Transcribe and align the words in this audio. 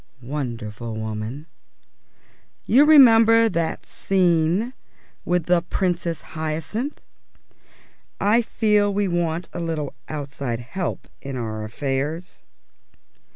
Wonderful 0.23 0.95
woman! 0.95 1.45
You 2.65 2.85
remember 2.85 3.47
that 3.49 3.85
scene 3.85 4.73
with 5.25 5.43
the 5.45 5.61
Princess 5.61 6.23
Hyacinth? 6.33 7.01
"I 8.19 8.41
feel 8.41 8.91
we 8.91 9.07
want 9.07 9.47
a 9.53 9.59
little 9.59 9.93
outside 10.09 10.59
help 10.61 11.07
in 11.21 11.37
our 11.37 11.63
affairs." 11.63 12.41